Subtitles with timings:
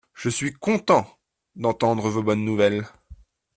[0.15, 1.05] Je suis content
[1.55, 2.87] d’entendre vos bonnes nouvelles.